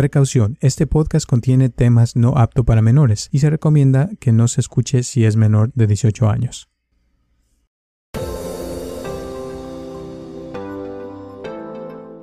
[0.00, 4.62] Precaución, este podcast contiene temas no apto para menores y se recomienda que no se
[4.62, 6.70] escuche si es menor de 18 años.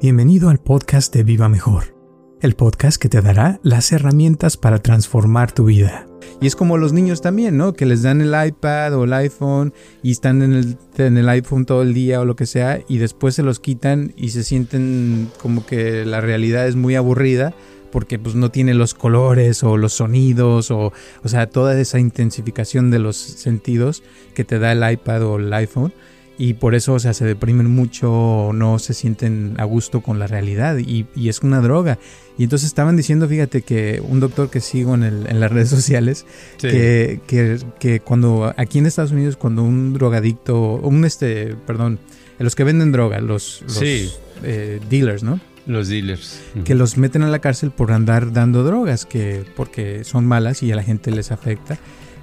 [0.02, 1.96] Bienvenido al podcast de Viva Mejor,
[2.42, 6.08] el podcast que te dará las herramientas para transformar tu vida.
[6.40, 7.74] Y es como los niños también, ¿no?
[7.74, 9.74] Que les dan el iPad o el iPhone
[10.04, 13.00] y están en el, en el iPhone todo el día o lo que sea y
[13.00, 17.56] después se los quitan y se sienten como que la realidad es muy aburrida
[17.92, 20.92] porque pues no tiene los colores o los sonidos o,
[21.24, 24.04] o sea, toda esa intensificación de los sentidos
[24.36, 25.94] que te da el iPad o el iPhone
[26.38, 30.28] y por eso, o sea, se deprimen mucho no se sienten a gusto con la
[30.28, 31.98] realidad y, y, es una droga.
[32.38, 35.70] Y entonces estaban diciendo, fíjate, que un doctor que sigo en, el, en las redes
[35.70, 36.26] sociales,
[36.58, 36.68] sí.
[36.68, 42.00] que, que, que, cuando aquí en Estados Unidos, cuando un drogadicto, un este, perdón,
[42.38, 44.12] los que venden droga, los, los sí.
[44.44, 45.40] eh, dealers, ¿no?
[45.66, 46.40] Los dealers.
[46.64, 50.72] Que los meten a la cárcel por andar dando drogas, que porque son malas y
[50.72, 51.78] a la gente les afecta.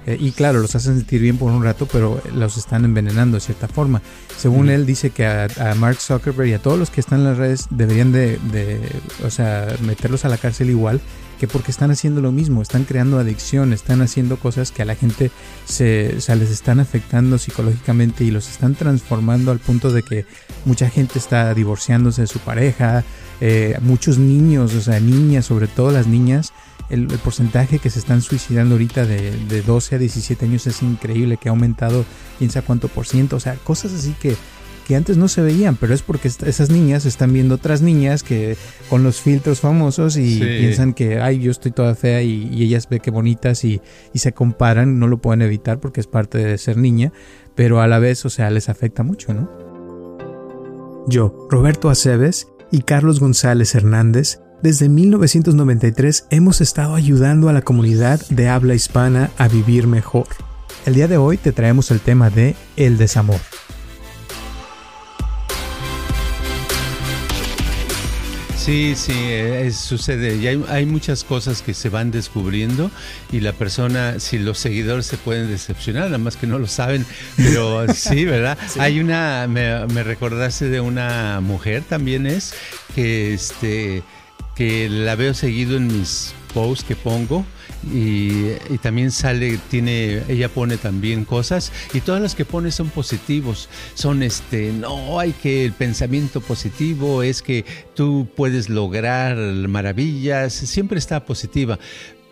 [0.05, 3.41] Eh, y claro, los hacen sentir bien por un rato, pero los están envenenando de
[3.41, 4.01] cierta forma.
[4.37, 4.69] Según mm.
[4.69, 7.37] él, dice que a, a, Mark Zuckerberg y a todos los que están en las
[7.37, 8.79] redes deberían de, de,
[9.25, 11.01] o sea, meterlos a la cárcel igual,
[11.39, 14.95] que porque están haciendo lo mismo, están creando adicción, están haciendo cosas que a la
[14.95, 15.31] gente
[15.65, 20.25] se, o sea, les están afectando psicológicamente y los están transformando al punto de que
[20.65, 23.03] mucha gente está divorciándose de su pareja,
[23.41, 26.53] eh, muchos niños, o sea, niñas, sobre todo las niñas,
[26.89, 30.81] el, el, porcentaje que se están suicidando ahorita de, de, 12 a 17 años es
[30.81, 32.05] increíble, que ha aumentado
[32.37, 34.35] quién sabe cuánto por ciento, o sea, cosas así que,
[34.87, 38.55] que antes no se veían, pero es porque esas niñas están viendo otras niñas que
[38.89, 40.39] con los filtros famosos y sí.
[40.39, 43.81] piensan que, ay, yo estoy toda fea y, y ellas ve que bonitas y,
[44.13, 47.11] y, se comparan, no lo pueden evitar porque es parte de ser niña,
[47.55, 49.49] pero a la vez, o sea, les afecta mucho, ¿no?
[51.07, 58.19] Yo, Roberto Aceves y Carlos González Hernández, desde 1993 hemos estado ayudando a la comunidad
[58.31, 60.25] de habla hispana a vivir mejor.
[60.87, 63.39] El día de hoy te traemos el tema de el desamor.
[68.57, 70.37] Sí, sí, es, sucede.
[70.37, 72.89] Y hay, hay, muchas cosas que se van descubriendo
[73.31, 77.05] y la persona, si los seguidores se pueden decepcionar, nada más que no lo saben,
[77.37, 78.57] pero sí, ¿verdad?
[78.67, 78.79] Sí.
[78.79, 82.55] Hay una, me, me recordaste de una mujer también es,
[82.95, 84.01] que este
[84.55, 87.45] que la veo seguido en mis posts que pongo
[87.93, 92.89] y, y, también sale, tiene, ella pone también cosas y todas las que pone son
[92.89, 100.53] positivos, son este, no hay que el pensamiento positivo es que tú puedes lograr maravillas,
[100.53, 101.77] siempre está positiva,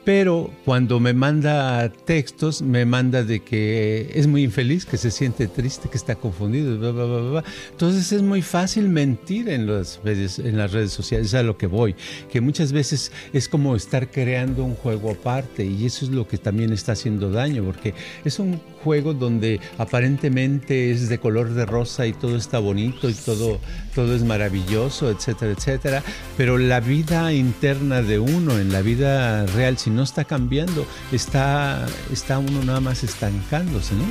[0.03, 5.47] pero cuando me manda textos, me manda de que es muy infeliz, que se siente
[5.47, 7.43] triste, que está confundido, bla, bla, bla, bla.
[7.71, 11.57] Entonces es muy fácil mentir en las, redes, en las redes sociales, es a lo
[11.57, 11.95] que voy,
[12.31, 16.37] que muchas veces es como estar creando un juego aparte y eso es lo que
[16.37, 17.93] también está haciendo daño, porque
[18.25, 23.13] es un juego donde aparentemente es de color de rosa y todo está bonito y
[23.13, 23.59] todo,
[23.95, 26.03] todo es maravilloso, etcétera, etcétera,
[26.37, 31.85] pero la vida interna de uno, en la vida real, si no está cambiando, está,
[32.11, 34.03] está uno nada más estancándose, ¿no?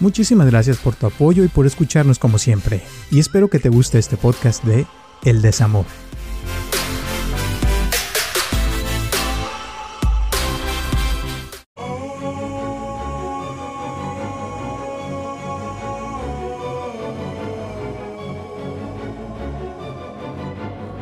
[0.00, 2.80] Muchísimas gracias por tu apoyo y por escucharnos como siempre.
[3.10, 4.86] Y espero que te guste este podcast de
[5.24, 6.07] El Desamor.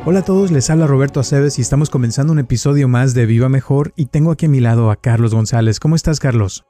[0.09, 3.49] Hola a todos, les habla Roberto Aceves y estamos comenzando un episodio más de Viva
[3.49, 5.81] Mejor y tengo aquí a mi lado a Carlos González.
[5.81, 6.63] ¿Cómo estás, Carlos?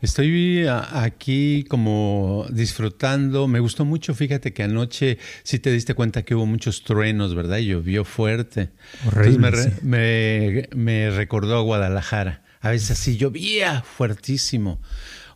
[0.00, 3.48] Estoy aquí como disfrutando.
[3.48, 7.58] Me gustó mucho, fíjate que anoche sí te diste cuenta que hubo muchos truenos, ¿verdad?
[7.58, 8.70] Y llovió fuerte.
[9.08, 10.68] Horrible, Entonces me, sí.
[10.72, 12.44] me, me recordó a Guadalajara.
[12.62, 14.80] A veces así llovía fuertísimo.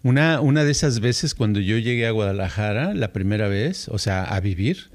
[0.02, 4.24] Una, una de esas veces cuando yo llegué a Guadalajara, la primera vez, o sea,
[4.24, 4.90] a vivir,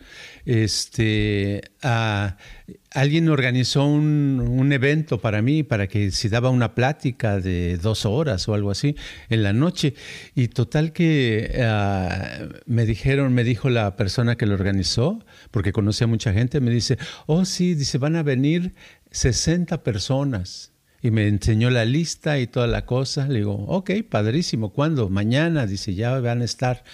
[0.45, 8.05] este, alguien organizó un, evento para mí, para que se daba una plática de dos
[8.05, 8.95] horas o algo así
[9.29, 9.93] en la noche.
[10.35, 16.05] Y total que ah, me dijeron, me dijo la persona que lo organizó, porque conocía
[16.05, 16.97] a mucha gente, me dice,
[17.27, 18.73] oh sí, dice, van a venir
[19.11, 20.71] 60 personas.
[21.03, 23.27] Y me enseñó la lista y toda la cosa.
[23.27, 24.71] Le digo, ok, padrísimo.
[24.71, 25.09] ¿Cuándo?
[25.09, 25.67] Mañana.
[25.67, 26.85] Dice, ya van a estar.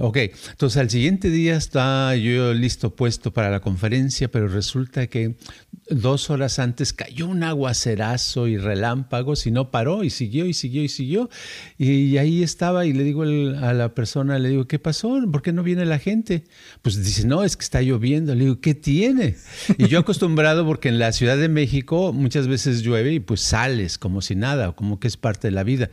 [0.00, 0.16] Ok,
[0.50, 5.34] entonces al siguiente día está yo listo, puesto para la conferencia, pero resulta que
[5.90, 10.84] dos horas antes cayó un aguacerazo y relámpagos y no paró y siguió y siguió
[10.84, 11.30] y siguió.
[11.78, 15.18] Y, ahí estaba y le digo a la persona, le digo, ¿qué pasó?
[15.32, 16.44] ¿Por qué no viene la gente?
[16.82, 18.36] Pues dice, no, es que está lloviendo.
[18.36, 19.34] Le digo, ¿qué tiene?
[19.78, 23.98] Y yo acostumbrado porque en la Ciudad de México muchas veces llueve y pues sales
[23.98, 25.90] como si nada, como que es parte de la vida.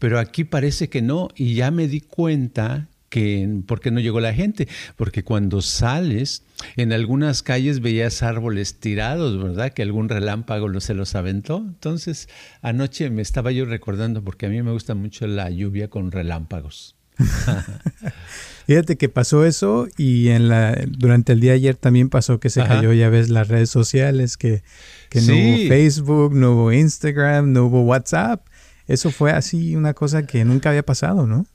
[0.00, 4.20] Pero aquí parece que no y ya me di cuenta que por qué no llegó
[4.20, 6.42] la gente, porque cuando sales
[6.76, 9.72] en algunas calles veías árboles tirados, ¿verdad?
[9.72, 11.58] Que algún relámpago se los aventó.
[11.58, 12.28] Entonces,
[12.62, 16.96] anoche me estaba yo recordando porque a mí me gusta mucho la lluvia con relámpagos.
[18.66, 22.50] Fíjate que pasó eso y en la durante el día de ayer también pasó que
[22.50, 24.62] se cayó, ya ves, las redes sociales, que,
[25.08, 28.46] que no hubo Facebook, no hubo Instagram, no hubo WhatsApp.
[28.86, 31.46] Eso fue así una cosa que nunca había pasado, ¿no?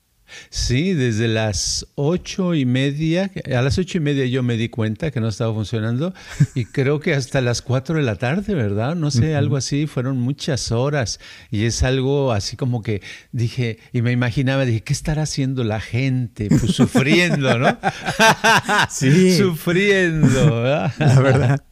[0.49, 5.11] Sí, desde las ocho y media, a las ocho y media yo me di cuenta
[5.11, 6.13] que no estaba funcionando
[6.55, 8.95] y creo que hasta las cuatro de la tarde, ¿verdad?
[8.95, 11.19] No sé, algo así, fueron muchas horas
[11.49, 13.01] y es algo así como que
[13.31, 16.49] dije, y me imaginaba, dije, ¿qué estará haciendo la gente?
[16.49, 17.77] Pues sufriendo, ¿no?
[18.89, 19.37] sí.
[19.37, 20.93] sufriendo, ¿verdad?
[20.99, 21.63] La verdad.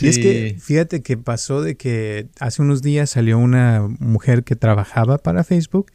[0.00, 4.56] Y es que fíjate que pasó de que hace unos días salió una mujer que
[4.56, 5.90] trabajaba para Facebook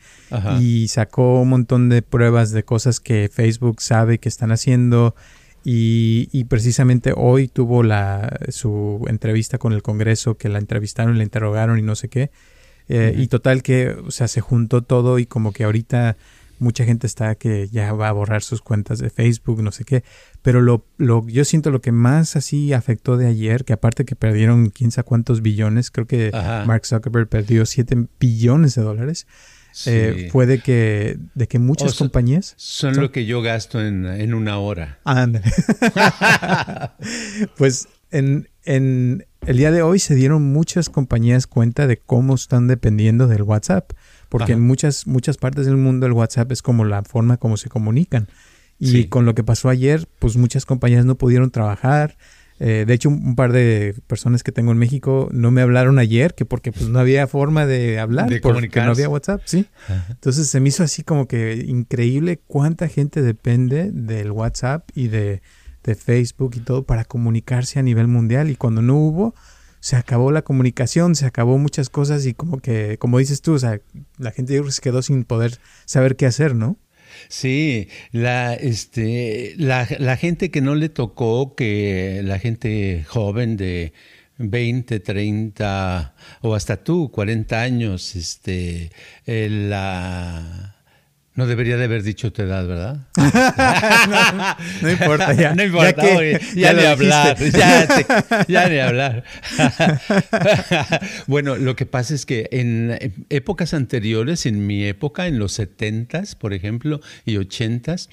[0.59, 5.15] y sacó un montón de pruebas de cosas que Facebook sabe que están haciendo
[5.63, 11.77] y, precisamente hoy tuvo la, su entrevista con el Congreso, que la entrevistaron, la interrogaron
[11.77, 12.31] y no sé qué.
[12.89, 16.17] Eh, y total que, o sea, se juntó todo y como que ahorita
[16.57, 20.03] mucha gente está que ya va a borrar sus cuentas de Facebook, no sé qué.
[20.41, 24.15] Pero lo, lo, yo siento lo que más así afectó de ayer, que aparte que
[24.15, 26.31] perdieron quién sabe cuántos billones, creo que
[26.65, 29.27] Mark Zuckerberg perdió 7 billones de dólares.
[29.85, 35.00] Eh, puede que de que muchas compañías son, lo que yo gasto en, una hora.
[37.57, 42.68] pues en, en el día de hoy se dieron muchas compañías cuenta de cómo están
[42.68, 43.91] dependiendo del WhatsApp,
[44.29, 47.69] porque en muchas muchas partes del mundo el WhatsApp es como la forma como se
[47.69, 48.27] comunican.
[48.83, 52.18] Y con lo que pasó ayer, pues muchas compañías no pudieron trabajar,
[52.63, 56.35] eh, de hecho, un, par de personas que tengo en México no me hablaron ayer,
[56.35, 59.65] que porque pues no había forma de hablar, porque no había WhatsApp, sí.
[60.09, 65.41] Entonces se me hizo así como que increíble cuánta gente depende del WhatsApp y de,
[65.97, 68.51] Facebook y todo para comunicarse a nivel mundial.
[68.51, 69.33] Y cuando no hubo,
[69.79, 73.59] se acabó la comunicación, se acabó muchas cosas y como que, como dices tú, o
[73.59, 73.81] sea,
[74.19, 76.77] la gente se quedó sin poder saber qué hacer, ¿no?
[77.27, 83.94] Sí, la, este, la, la gente que no le tocó, que la gente joven de
[84.38, 88.91] 20, 30 o hasta tú, 40 años, este,
[89.25, 90.70] la
[91.33, 93.07] no debería de haber dicho tu edad, ¿verdad?
[94.81, 95.56] no, importa, ya.
[95.56, 96.04] No importa,
[96.54, 97.38] ya, ni hablar,
[98.48, 99.24] ya, ni hablar.
[101.28, 106.36] bueno, lo que pasa es que en épocas anteriores, en mi época, en los 70s,
[106.36, 108.10] por ejemplo, y 80s,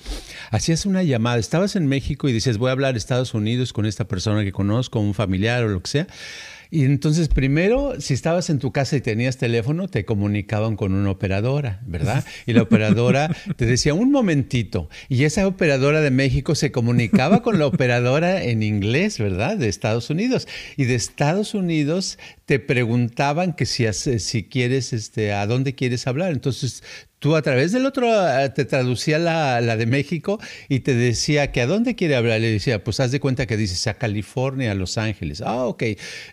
[0.50, 4.06] hacías una llamada, estabas en México y dices, voy a hablar Estados Unidos con esta
[4.06, 6.06] persona que conozco, un familiar o lo que sea
[6.70, 11.10] y entonces, primero, si estabas en tu casa y tenías teléfono, te comunicaban con una
[11.10, 12.24] operadora, ¿verdad?
[12.46, 13.17] Y la operadora
[13.56, 14.88] te decía, un momentito.
[15.08, 19.56] Y esa operadora de México se comunicaba con la operadora en inglés, ¿verdad?
[19.56, 20.46] De Estados Unidos.
[20.76, 26.32] Y de Estados Unidos te preguntaban que si, si quieres, este, a dónde quieres hablar.
[26.32, 26.82] Entonces
[27.18, 31.50] tú a través del otro eh, te traducía la, la, de México y te decía
[31.52, 32.40] que a dónde quiere hablar.
[32.40, 35.40] Le decía, pues haz de cuenta que dices a California, a Los Ángeles.
[35.40, 35.84] Ah, ok.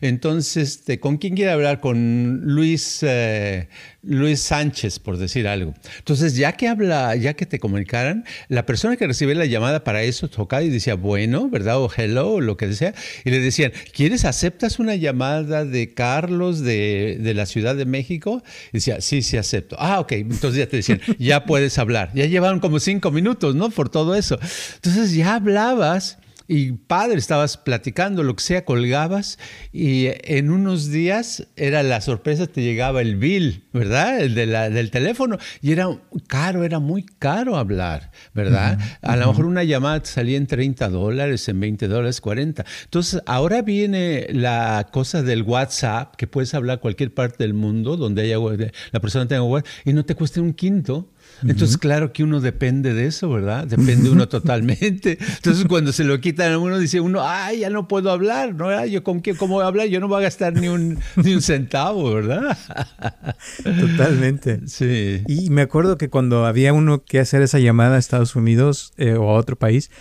[0.02, 1.80] Entonces, este, ¿con quién quiere hablar?
[1.80, 3.68] Con Luis, eh,
[4.04, 5.74] Luis Sánchez, por decir algo.
[5.98, 10.04] Entonces, ya que habla, ya que te comunicaran, la persona que recibe la llamada para
[10.04, 11.80] eso tocaba y decía, bueno, ¿verdad?
[11.80, 12.94] O hello, o lo que sea.
[13.24, 18.44] Y le decían, ¿quieres, aceptas una llamada de Carlos de, de la Ciudad de México?
[18.72, 19.76] Y decía, sí, sí, acepto.
[19.80, 20.12] Ah, ok.
[20.14, 22.12] Entonces ya te decían, ya puedes hablar.
[22.14, 23.70] Ya llevaron como cinco minutos, ¿no?
[23.70, 24.38] Por todo eso.
[24.76, 26.18] Entonces ya hablabas
[26.48, 29.40] y padre, estabas platicando, lo que sea, colgabas
[29.72, 34.20] y en unos días era la sorpresa, te llegaba el bill, ¿verdad?
[34.20, 35.88] El de la, del teléfono y era
[36.28, 38.80] caro, era muy caro hablar, ¿verdad?
[39.02, 42.66] A lo mejor una llamada te salía en 30 dólares, en 20 dólares, 40.
[42.84, 47.98] Entonces, ahora viene la cosa del WhatsApp, que puedes hablar a cualquier parte del mundo
[47.98, 48.38] donde haya
[48.92, 51.10] la persona tenga WhatsApp y no te cueste un quinto.
[51.44, 53.68] Entonces, claro que uno depende de eso, ¿verdad?
[53.68, 55.18] Depende uno totalmente.
[55.20, 58.86] Entonces, cuando se lo quitan a uno, dice uno, ay, ya no puedo hablar, ¿no?
[58.86, 61.34] Yo con qué, cómo voy a hablar, yo no voy a gastar ni un, ni
[61.34, 62.58] un centavo, ¿verdad?
[63.64, 64.62] Totalmente.
[64.68, 65.22] Sí.
[65.28, 69.14] Y me acuerdo que cuando había uno que hacer esa llamada a Estados Unidos eh,
[69.14, 69.92] o a otro país,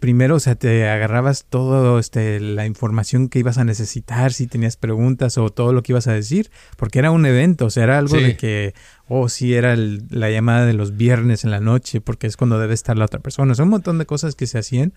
[0.00, 4.76] primero, o sea, te agarrabas todo este, la información que ibas a necesitar, si tenías
[4.76, 7.98] preguntas o todo lo que ibas a decir, porque era un evento, o sea, era
[7.98, 8.74] algo de que,
[9.08, 12.74] oh, sí, era la llamada de los viernes en la noche, porque es cuando debe
[12.74, 13.52] estar la otra persona.
[13.52, 14.92] O sea, un montón de cosas que se hacían.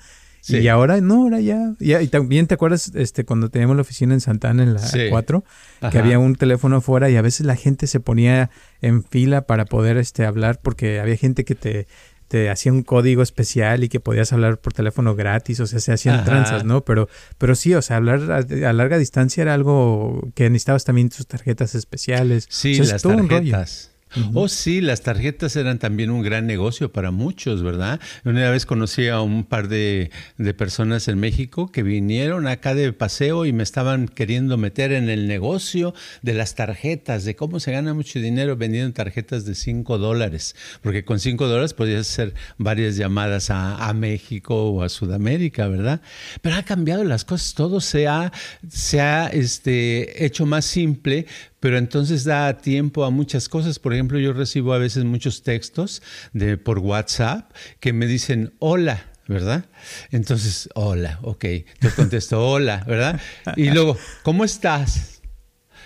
[0.49, 4.21] Y ahora no, ahora ya, Y también te acuerdas este cuando teníamos la oficina en
[4.21, 5.43] Santana en la 4,
[5.91, 8.49] que había un teléfono afuera y a veces la gente se ponía
[8.81, 11.87] en fila para poder este hablar porque había gente que te
[12.27, 15.93] te hacía un código especial y que podías hablar por teléfono gratis, o sea, se
[15.93, 16.83] hacían tranzas, ¿no?
[16.83, 17.07] Pero,
[17.37, 21.75] pero sí, o sea, hablar a, larga distancia era algo que necesitabas también tus tarjetas
[21.75, 22.47] especiales.
[22.49, 23.91] Sí, las tarjetas.
[24.33, 27.99] Oh, sí, las tarjetas eran también un gran negocio para muchos, ¿verdad?
[28.23, 30.11] Una vez conocí a un par de,
[30.57, 35.27] personas en México que vinieron acá de paseo y me estaban queriendo meter en el
[35.27, 40.55] negocio de las tarjetas, de cómo se gana mucho dinero vendiendo tarjetas de 5 dólares,
[40.81, 46.01] porque con 5 dólares podías hacer varias llamadas a, México o a Sudamérica, ¿verdad?
[46.41, 48.31] Pero ha cambiado las cosas, todo se ha,
[48.69, 51.25] se ha este, hecho más simple,
[51.59, 53.79] pero entonces da tiempo a muchas cosas.
[53.79, 56.01] Por ejemplo, yo recibo a veces muchos textos
[56.33, 59.11] de, por WhatsApp que me dicen hola.
[59.27, 59.65] ¿verdad?
[60.11, 61.45] Entonces, hola, ok.
[61.81, 63.19] Yo contesto hola, ¿verdad?
[63.57, 65.21] Y luego, ¿cómo estás?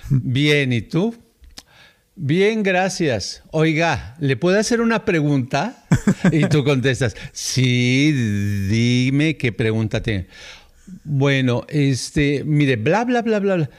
[0.09, 1.15] Bien, ¿y tú?
[2.15, 3.41] Bien, gracias.
[3.49, 5.85] Oiga, ¿le puedo hacer una pregunta?
[6.31, 8.11] Y tú contestas, sí,
[8.69, 10.27] dime qué pregunta tiene.
[11.03, 13.69] Bueno, este, mire, bla, bla, bla, bla, bla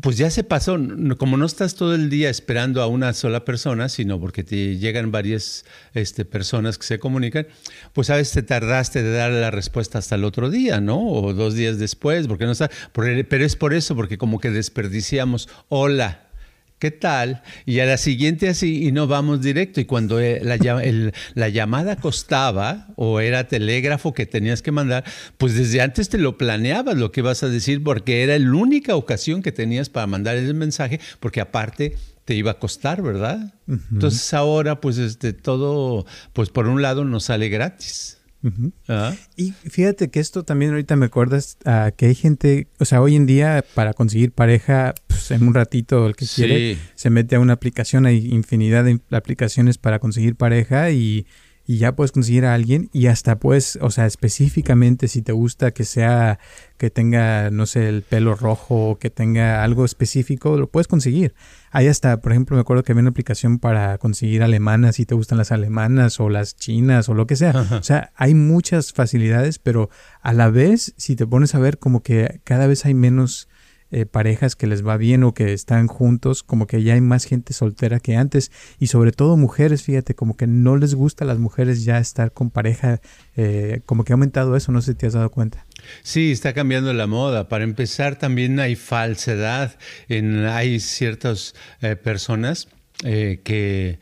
[0.00, 0.78] pues ya se pasó,
[1.18, 5.10] como no estás todo el día esperando a una sola persona, sino porque te llegan
[5.10, 5.64] varias
[5.94, 7.46] este, personas que se comunican,
[7.92, 11.06] pues a veces te tardaste de dar la respuesta hasta el otro día, ¿no?
[11.06, 15.48] O dos días después, porque no está, pero es por eso, porque como que desperdiciamos,
[15.68, 16.29] hola,
[16.80, 17.42] ¿qué tal?
[17.66, 19.80] Y a la siguiente así y no vamos directo.
[19.80, 20.56] Y cuando eh, la,
[21.34, 25.04] la, llamada costaba o era telégrafo que tenías que mandar,
[25.38, 28.96] pues desde antes te lo planeabas lo que ibas a decir porque era la única
[28.96, 33.54] ocasión que tenías para mandar ese mensaje, porque aparte te iba a costar, ¿verdad?
[33.68, 38.19] Entonces ahora pues este, todo, pues por un lado nos sale gratis.
[38.88, 39.14] Ah.
[39.36, 43.16] Y fíjate que esto también ahorita me acuerdas a que hay gente, o sea, hoy
[43.16, 47.40] en día para conseguir pareja, pues en un ratito el que quiere se mete a
[47.40, 51.26] una aplicación, hay infinidad de aplicaciones para conseguir pareja y
[51.70, 55.70] y ya puedes conseguir a alguien y hasta pues, o sea, específicamente si te gusta
[55.70, 56.40] que sea,
[56.78, 61.32] que tenga, no sé, el pelo rojo o que tenga algo específico, lo puedes conseguir.
[61.70, 65.14] Ahí hasta, por ejemplo, me acuerdo que había una aplicación para conseguir alemanas si te
[65.14, 67.52] gustan las alemanas o las chinas o lo que sea.
[67.78, 69.90] O sea, hay muchas facilidades, pero
[70.22, 73.48] a la vez, si te pones a ver como que cada vez hay menos
[73.92, 77.24] eh, parejas que les va bien o que están juntos, como que ya hay más
[77.24, 81.26] gente soltera que antes y sobre todo mujeres, fíjate, como que no les gusta a
[81.26, 83.00] las mujeres ya estar con pareja,
[83.36, 85.66] eh, como que ha aumentado eso, no sé si te has dado cuenta.
[86.02, 87.48] Sí, está cambiando la moda.
[87.48, 89.78] Para empezar, también hay falsedad.
[90.08, 92.68] En, hay ciertas eh, personas
[93.02, 93.98] que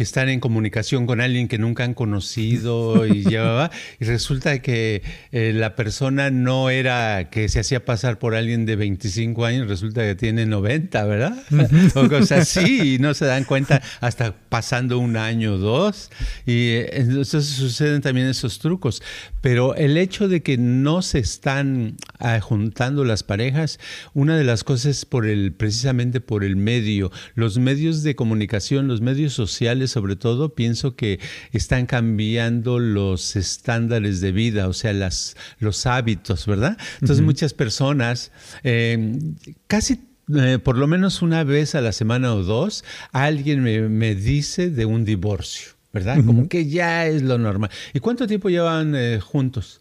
[0.00, 5.02] que están en comunicación con alguien que nunca han conocido y llevaba, y resulta que
[5.30, 10.00] eh, la persona no era que se hacía pasar por alguien de 25 años, resulta
[10.00, 11.42] que tiene 90, ¿verdad?
[11.96, 16.10] o cosas así, y no se dan cuenta hasta pasando un año o dos,
[16.46, 19.02] y eh, entonces suceden también esos trucos.
[19.42, 23.78] Pero el hecho de que no se están ah, juntando las parejas,
[24.14, 28.88] una de las cosas es por el, precisamente por el medio, los medios de comunicación,
[28.88, 31.20] los medios sociales, sobre todo, pienso que
[31.52, 36.78] están cambiando los estándares de vida, o sea, las, los hábitos, ¿verdad?
[37.00, 38.32] Entonces muchas personas,
[38.62, 39.18] eh,
[39.66, 40.00] casi
[40.36, 44.84] eh, por lo menos una vez a la semana o dos, alguien me, dice de
[44.84, 46.24] un divorcio, ¿verdad?
[46.24, 47.70] Como que ya es lo normal.
[47.92, 49.80] ¿Y cuánto tiempo llevan eh, juntos?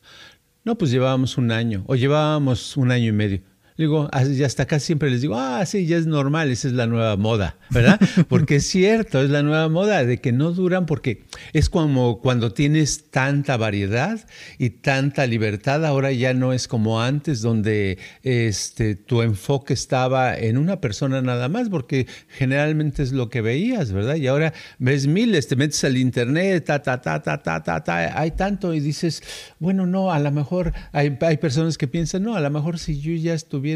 [0.64, 3.42] No, pues llevábamos un año o llevábamos un año y medio.
[3.80, 6.86] Digo, y hasta acá siempre les digo, ah, sí, ya es normal, esa es la
[6.86, 7.98] nueva moda, ¿verdad?
[8.28, 12.52] Porque es cierto, es la nueva moda de que no duran porque es como cuando
[12.52, 14.20] tienes tanta variedad
[14.58, 20.58] y tanta libertad, ahora ya no es como antes donde este, tu enfoque estaba en
[20.58, 24.16] una persona nada más, porque generalmente es lo que veías, ¿verdad?
[24.16, 28.20] Y ahora ves miles, te metes al internet, ta, ta, ta, ta, ta, ta, ta
[28.20, 29.24] hay tanto y dices,
[29.58, 33.00] bueno, no, a lo mejor hay, hay personas que piensan, no, a lo mejor si
[33.00, 33.69] yo ya estuviera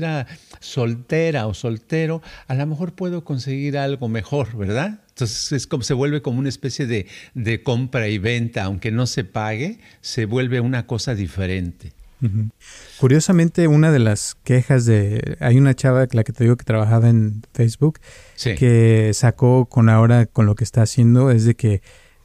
[0.60, 5.02] soltera o soltero, a lo mejor puedo conseguir algo mejor, ¿verdad?
[5.10, 9.06] Entonces es como se vuelve como una especie de, de compra y venta, aunque no
[9.06, 11.94] se pague, se vuelve una cosa diferente.
[13.00, 15.38] Curiosamente, una de las quejas de...
[15.40, 18.00] Hay una chava, la que te digo que trabajaba en Facebook,
[18.42, 21.82] que sacó con ahora, con lo que está haciendo, es de que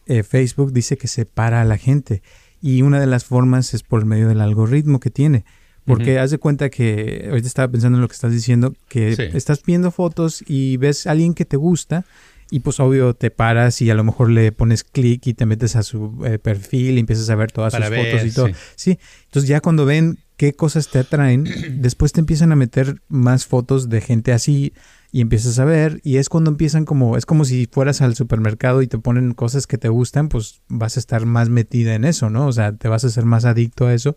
[0.06, 2.22] eh, Facebook dice que separa a la gente.
[2.60, 5.44] Y una de las formas es por medio del algoritmo que tiene.
[5.88, 9.62] Porque haz de cuenta que, ahorita estaba pensando en lo que estás diciendo, que estás
[9.64, 12.04] viendo fotos y ves a alguien que te gusta
[12.50, 15.76] y pues obvio te paras y a lo mejor le pones clic y te metes
[15.76, 18.48] a su eh, perfil y empiezas a ver todas sus fotos y todo.
[18.74, 18.98] Sí.
[19.24, 21.44] Entonces ya cuando ven qué cosas te atraen,
[21.80, 24.72] después te empiezan a meter más fotos de gente así
[25.10, 28.82] y empiezas a ver y es cuando empiezan como es como si fueras al supermercado
[28.82, 32.30] y te ponen cosas que te gustan, pues vas a estar más metida en eso,
[32.30, 32.46] ¿no?
[32.46, 34.16] O sea, te vas a ser más adicto a eso.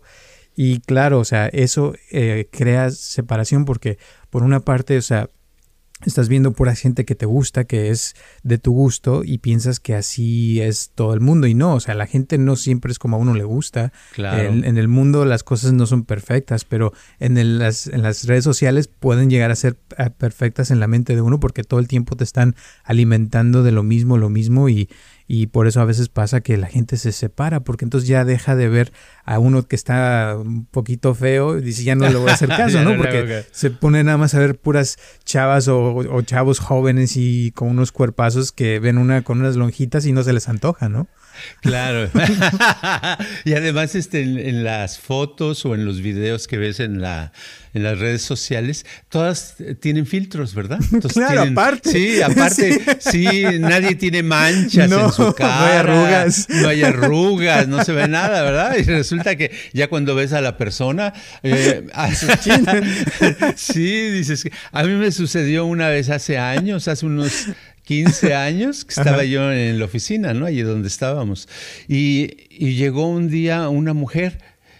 [0.54, 3.98] Y claro, o sea, eso eh, crea separación porque
[4.30, 5.28] por una parte, o sea,
[6.06, 9.94] estás viendo pura gente que te gusta, que es de tu gusto y piensas que
[9.94, 13.16] así es todo el mundo y no, o sea, la gente no siempre es como
[13.16, 13.92] a uno le gusta.
[14.12, 14.48] Claro.
[14.48, 18.88] En, el mundo las cosas no son perfectas, pero en, las, en las redes sociales
[18.88, 22.16] pueden llegar a ser eh, perfectas en la mente de uno porque todo el tiempo
[22.16, 24.88] te están alimentando de lo mismo, lo mismo y,
[25.26, 28.56] y por eso a veces pasa que la gente se separa porque entonces ya deja
[28.56, 28.92] de ver
[29.24, 32.48] a uno que está un poquito feo y dice ya no le voy a hacer
[32.56, 32.96] caso, ¿no?
[32.96, 37.92] Porque se pone nada más a ver puras chavas o, chavos jóvenes y con unos
[37.92, 41.08] cuerpazos que ven una con unas lonjitas y no se les antoja, ¿no?
[41.60, 42.10] Claro.
[43.44, 47.32] y además este, en, las fotos o en los videos que ves en, la,
[47.72, 50.80] en las redes sociales, todas tienen filtros, ¿verdad?
[51.12, 51.90] claro, aparte.
[51.90, 53.44] Sí, aparte, sí.
[53.60, 55.82] nadie tiene manchas en su cara.
[55.82, 56.46] No hay arrugas.
[56.48, 58.76] No hay arrugas, no se ve nada, ¿verdad?
[58.76, 61.86] Y resulta que ya cuando ves a la persona, eh,
[63.56, 67.46] sí, dices, a mí me sucedió una vez hace años, hace unos
[67.84, 70.46] 15 años que estaba yo en la oficina, ¿no?
[70.46, 71.48] Allí donde estábamos.
[71.88, 72.28] Y,
[72.72, 74.38] llegó un día una mujer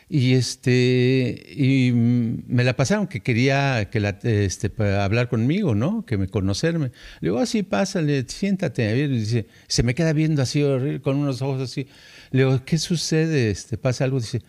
[0.08, 6.04] y este y me la pasaron que quería que la, este, hablar conmigo, ¿no?
[6.04, 6.92] Que me conocerme.
[7.20, 8.96] Le digo, así, ah, pásale, siéntate.
[8.96, 10.62] Y dice, se me queda viendo así
[11.02, 11.86] con unos ojos así.
[12.30, 13.50] Le digo, ¿qué sucede?
[13.50, 14.20] Este, pasa algo.
[14.20, 14.42] Dice,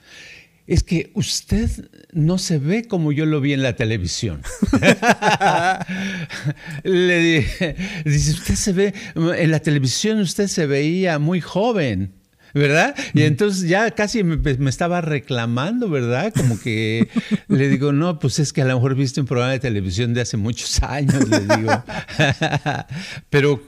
[0.66, 1.70] es que usted
[2.14, 4.42] no se ve como yo lo vi en la televisión.
[6.84, 12.14] Le dije, dice, usted se ve, en la televisión usted se veía muy joven.
[12.54, 12.96] ¿Verdad?
[13.14, 16.34] Y entonces ya casi me, estaba reclamando, ¿verdad?
[16.36, 17.08] Como que
[17.48, 20.22] le digo, no, pues es que a lo mejor viste un programa de televisión de
[20.22, 21.84] hace muchos años, le digo.
[23.30, 23.62] pero,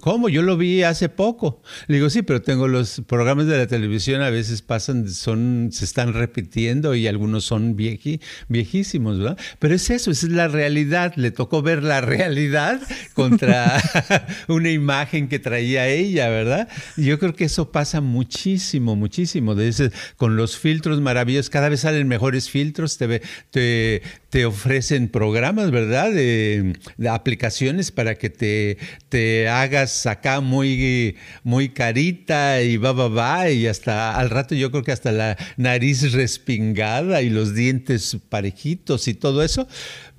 [0.00, 0.28] ¿cómo?
[0.28, 1.62] Yo lo vi hace poco.
[1.86, 5.84] Le digo, sí, pero tengo los programas de la televisión a veces pasan, son, se
[5.84, 9.38] están repitiendo y algunos son viejísimos, ¿verdad?
[9.58, 11.14] Pero es eso, esa es la realidad.
[11.16, 12.80] Le tocó ver la realidad
[13.14, 13.80] contra
[14.48, 16.68] una imagen que traía ella, ¿verdad?
[16.96, 19.54] Yo creo que eso pasa mucho muchísimo, muchísimo.
[19.54, 25.70] De con los filtros maravillosos, cada vez salen mejores filtros, te, te, te ofrecen programas,
[25.70, 26.10] ¿verdad?
[26.10, 26.72] De,
[27.08, 28.78] aplicaciones para que te,
[29.08, 34.70] te hagas acá muy, muy carita y va, va, va, y hasta al rato yo
[34.70, 39.68] creo que hasta la nariz respingada y los dientes parejitos y todo eso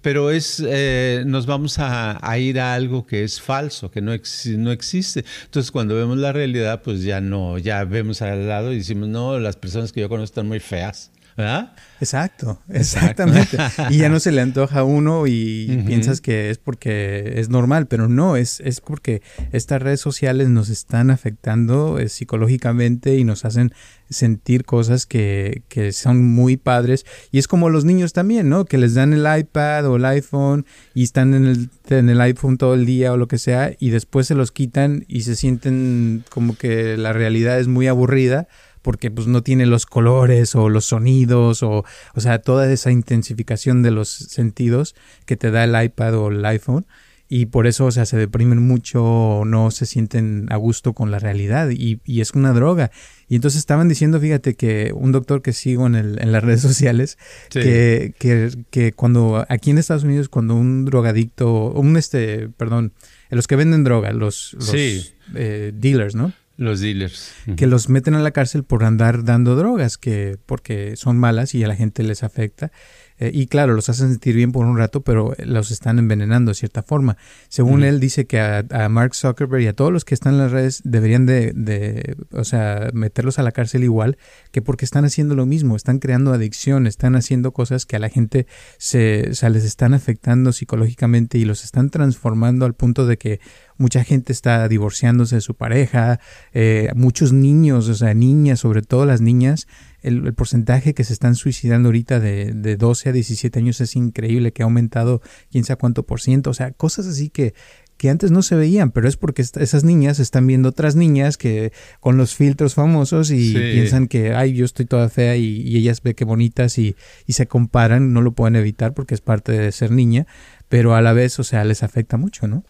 [0.02, 4.72] pero es eh, nos vamos a, ir a algo que es falso, que no, no
[4.72, 5.26] existe.
[5.46, 9.40] Entonces, cuando vemos la realidad, pues ya no, ya vemos al lado y decimos, no,
[9.40, 11.12] las personas que yo conozco están muy feas.
[11.38, 11.74] ¿Verdad?
[12.02, 13.58] Exacto, exactamente.
[13.90, 17.88] y ya no se le antoja a uno y piensas que es porque es normal,
[17.88, 23.46] pero no, es, es porque estas redes sociales nos están afectando eh, psicológicamente y nos
[23.46, 23.74] hacen
[24.10, 27.06] sentir cosas que, que, son muy padres.
[27.32, 28.66] Y es como los niños también, ¿no?
[28.66, 32.58] Que les dan el iPad o el iPhone y están en el, en el iPhone
[32.58, 36.24] todo el día o lo que sea y después se los quitan y se sienten
[36.30, 38.48] como que la realidad es muy aburrida
[38.82, 43.84] porque pues no tiene los colores o los sonidos o, o sea, toda esa intensificación
[43.84, 46.86] de los sentidos que te da el iPad o el iPhone
[47.32, 51.20] y por eso, o sea, se deprimen mucho, no se sienten a gusto con la
[51.20, 52.90] realidad y, y es una droga.
[53.28, 56.62] Y entonces estaban diciendo, fíjate, que un doctor que sigo en, el, en las redes
[56.62, 57.20] sociales,
[57.52, 62.94] que, que, que, cuando aquí en Estados Unidos, cuando un drogadicto, un este, perdón,
[63.30, 66.34] los que venden droga, los, los eh, dealers, ¿no?
[66.60, 67.32] Los dealers.
[67.56, 71.64] Que los meten a la cárcel por andar dando drogas, que porque son malas y
[71.64, 72.70] a la gente les afecta.
[73.18, 76.56] Eh, y claro, los hacen sentir bien por un rato, pero los están envenenando de
[76.56, 77.16] cierta forma.
[77.48, 80.52] Según él, dice que a, Mark Zuckerberg y a todos los que están en las
[80.52, 84.18] redes deberían de, de, o sea, meterlos a la cárcel igual,
[84.52, 88.10] que porque están haciendo lo mismo, están creando adicción, están haciendo cosas que a la
[88.10, 93.18] gente se, o sea, les están afectando psicológicamente y los están transformando al punto de
[93.18, 93.40] que
[93.80, 96.20] mucha gente está divorciándose de su pareja,
[96.54, 99.68] eh, muchos niños, o sea, niñas, sobre todo las niñas,
[100.02, 104.52] el, porcentaje que se están suicidando ahorita de, de, 12 a 17 años es increíble,
[104.52, 107.54] que ha aumentado quién sabe cuánto por ciento, o sea, cosas así que,
[107.96, 111.72] que antes no se veían, pero es porque esas niñas están viendo otras niñas que
[112.02, 116.02] con los filtros famosos y piensan que, ay, yo estoy toda fea y, y ellas
[116.02, 116.96] ve que bonitas y,
[117.28, 120.28] y, se comparan, no lo pueden evitar porque es parte de ser niña,
[120.68, 122.64] pero a la vez, o sea, les afecta mucho, ¿no?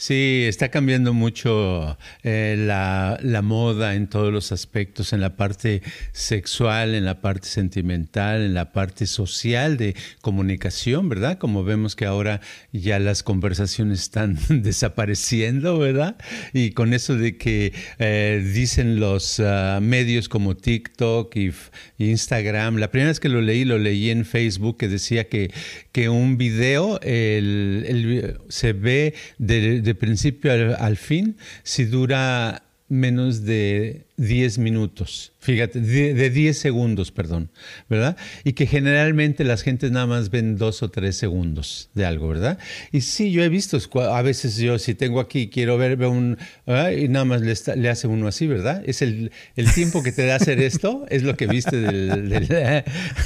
[0.00, 5.82] Sí, está cambiando mucho eh, la, la, moda en todos los aspectos, en la parte
[6.12, 11.38] sexual, en la parte sentimental, en la parte social de comunicación, ¿verdad?
[11.38, 16.16] Como vemos que ahora ya las conversaciones están desapareciendo, ¿verdad?
[16.52, 21.52] Y con eso de que eh, dicen los uh, medios como TikTok y
[21.98, 25.52] Instagram, la primera vez que lo leí, lo leí en Facebook, que decía que,
[25.90, 34.58] que un video el, se ve de, principio al, fin, si dura menos de 10
[34.58, 37.50] minutos, fíjate, de, 10 segundos, perdón,
[37.88, 38.16] ¿verdad?
[38.42, 42.58] Y que generalmente las gentes nada más ven dos o tres segundos de algo, ¿verdad?
[42.90, 46.36] Y sí, yo he visto, a veces yo si tengo aquí, quiero ver, veo un,
[46.66, 48.82] y nada más le, le, hace uno así, ¿verdad?
[48.86, 52.28] Es el, el, tiempo que te da hacer esto, es lo que viste del,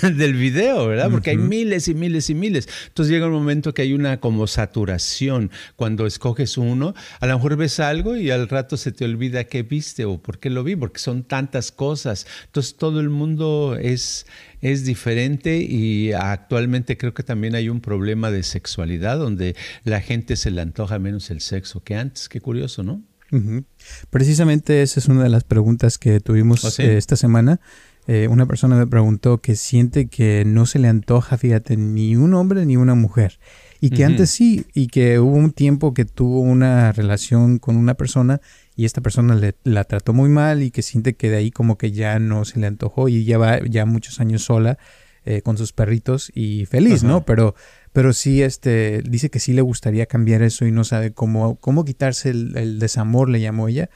[0.02, 1.10] del, video, ¿verdad?
[1.10, 2.68] Porque hay miles y miles y miles.
[2.88, 5.50] Entonces llega un momento que hay una como saturación.
[5.76, 9.62] Cuando escoges uno, a lo mejor ves algo y al rato se te olvida qué
[9.62, 12.26] viste o por qué lo vi porque son tantas cosas.
[12.46, 14.26] Entonces todo el mundo es,
[14.62, 20.34] es diferente y actualmente creo que también hay un problema de sexualidad donde la gente
[20.34, 22.28] se le antoja menos el sexo que antes.
[22.28, 23.00] Qué curioso, ¿no?
[24.10, 27.60] Precisamente esa es una de las preguntas que tuvimos ¿Oh, eh, esta semana.
[28.08, 32.34] Eh, una persona me preguntó que siente que no se le antoja, fíjate, ni un
[32.34, 33.38] hombre ni una mujer.
[33.80, 37.94] Y que antes sí, y que hubo un tiempo que tuvo una relación con una
[37.94, 38.40] persona
[38.82, 41.78] y esta persona le, la trató muy mal y que siente que de ahí como
[41.78, 44.76] que ya no se le antojó y ya va ya muchos años sola
[45.24, 47.24] eh, con sus perritos y feliz, ¿no?
[47.24, 47.54] Pero,
[47.92, 51.84] pero sí, este, dice que sí le gustaría cambiar eso y no sabe cómo, cómo
[51.84, 53.88] quitarse el, desamor, le llamó ella,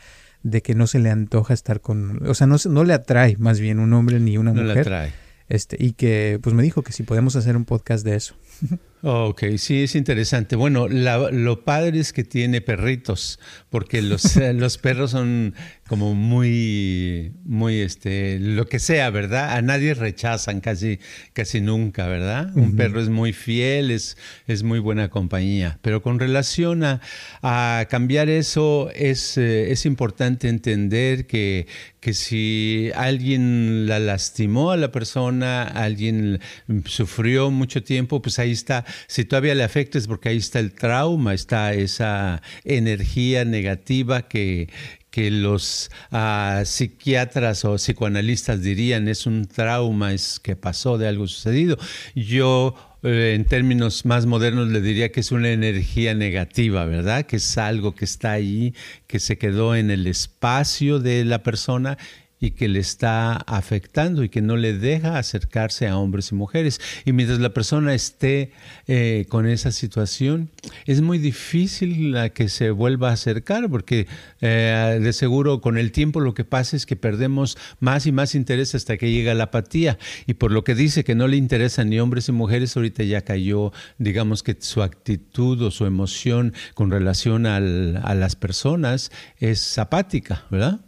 [0.45, 3.59] de que no se le antoja estar con, o sea, no, no le atrae más
[3.59, 4.67] bien un hombre ni una mujer.
[4.69, 5.13] No le atrae.
[5.49, 8.37] Este, y que pues me dijo que si podemos hacer un podcast de eso.
[9.03, 10.57] Ok, sí, es interesante.
[10.57, 13.39] Bueno, lo padre es que tiene perritos,
[13.71, 15.55] porque los, los perros son
[15.87, 19.53] como muy, muy, este, lo que sea, ¿verdad?
[19.53, 20.99] A nadie rechazan casi,
[21.33, 22.51] casi nunca, ¿verdad?
[22.57, 25.79] Un perro es muy fiel, es, es muy buena compañía.
[25.83, 27.01] Pero con relación a,
[27.43, 31.67] a cambiar eso, es, eh, es importante entender que,
[32.01, 36.41] que si alguien la lastimó a la persona, alguien
[36.85, 40.73] sufrió mucho tiempo, pues ahí está si todavía le afecta es porque ahí está el
[40.73, 44.69] trauma, está esa energía negativa que,
[45.17, 51.27] que los ah, psiquiatras o psicoanalistas dirían es un trauma, es que pasó de algo
[51.27, 51.79] sucedido.
[52.15, 57.25] Yo eh, en términos más modernos le diría que es una energía negativa, ¿verdad?
[57.25, 58.75] Que es algo que está ahí,
[59.07, 61.97] que se quedó en el espacio de la persona
[62.39, 66.81] y que le está afectando y que no le deja acercarse a hombres y mujeres.
[67.05, 68.53] Y mientras la persona esté
[68.87, 70.51] eh, con esa situación,
[70.85, 74.07] es muy difícil la que se vuelva a acercar, porque
[74.41, 78.35] eh, de seguro con el tiempo lo que pasa es que perdemos más y más
[78.35, 79.99] interés hasta que llega la apatía.
[80.27, 83.23] Y por lo que dice que no le interesan ni hombres ni mujeres, ahorita ya
[83.23, 89.79] cayó, digamos que su actitud o su emoción con relación al, a las personas es
[89.79, 90.81] apática, ¿verdad?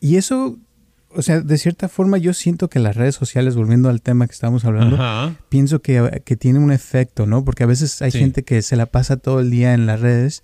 [0.00, 0.58] Y eso,
[1.10, 4.32] o sea, de cierta forma yo siento que las redes sociales, volviendo al tema que
[4.32, 4.98] estábamos hablando,
[5.48, 7.44] pienso que, que, tiene un efecto, ¿no?
[7.44, 10.42] Porque a veces hay gente que se la pasa todo el día en las redes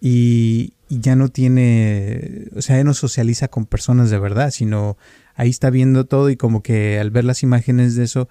[0.00, 4.96] y, ya no tiene, o sea, ya no socializa con personas de verdad, sino
[5.36, 8.28] ahí está viendo todo y como que al ver las imágenes de eso,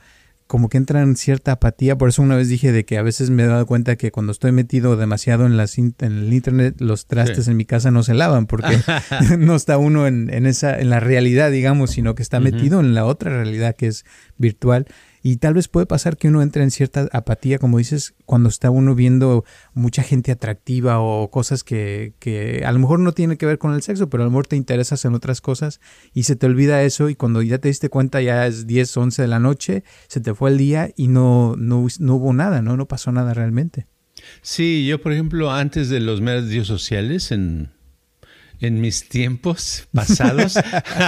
[0.49, 1.95] como que entra en cierta apatía.
[1.95, 4.31] Por eso una vez dije de que a veces me he dado cuenta que cuando
[4.31, 8.15] estoy metido demasiado en, las en el internet, los trastes en mi casa no se
[8.15, 8.79] lavan porque
[9.37, 12.95] no está uno en, en, esa, en la realidad, digamos, sino que está metido en
[12.95, 14.05] la otra realidad que es
[14.39, 14.87] virtual.
[15.21, 18.69] Y tal vez puede pasar que uno entre en cierta apatía, como dices, cuando está
[18.69, 23.45] uno viendo mucha gente atractiva o cosas que, que a lo mejor no tiene que
[23.45, 25.81] ver con el sexo, pero a lo mejor te interesas en otras cosas
[26.13, 29.21] y se te olvida eso y cuando ya te diste cuenta ya es 10, 11
[29.21, 32.77] de la noche, se te fue el día y no, no, no hubo nada, ¿no?
[32.77, 33.87] No pasó nada realmente.
[34.41, 37.71] Sí, yo por ejemplo, antes de los medios sociales, en
[38.61, 40.55] en mis tiempos pasados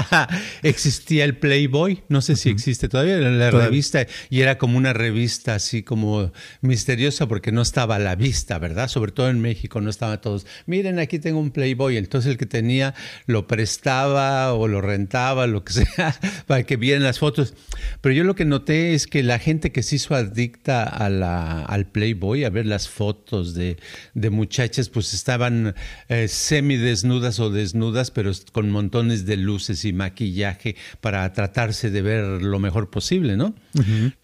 [0.63, 4.93] existía el Playboy, no sé si existe todavía, era la revista y era como una
[4.93, 8.87] revista así como misteriosa porque no estaba a la vista, ¿verdad?
[8.87, 12.45] Sobre todo en México no estaban todos, miren aquí tengo un Playboy, entonces el que
[12.45, 12.93] tenía
[13.25, 16.15] lo prestaba o lo rentaba, lo que sea,
[16.47, 17.53] para que vieran las fotos.
[18.01, 21.63] Pero yo lo que noté es que la gente que se hizo adicta a la,
[21.63, 23.77] al Playboy, a ver las fotos de,
[24.13, 25.75] de muchachas, pues estaban
[26.07, 32.41] eh, semidesnudas o desnudas, pero con montones de luces y maquillaje para tratarse de ver
[32.41, 33.53] lo mejor posible, ¿no?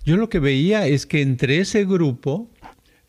[0.06, 2.50] Yo lo que veía es que entre ese grupo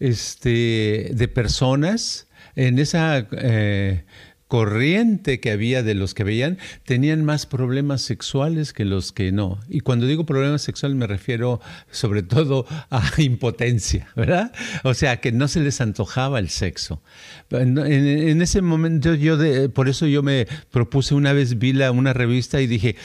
[0.00, 4.04] este, de personas, en esa eh,
[4.48, 9.60] corriente que había de los que veían tenían más problemas sexuales que los que no.
[9.68, 14.52] Y cuando digo problemas sexuales me refiero sobre todo a impotencia, ¿verdad?
[14.84, 17.02] O sea, que no se les antojaba el sexo.
[17.50, 22.14] En, ese momento yo, de, por eso yo me propuse una vez, vi la, una
[22.14, 22.96] revista y dije,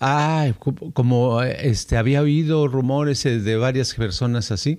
[0.00, 0.52] ah,
[0.94, 4.78] como este, había oído rumores de varias personas así,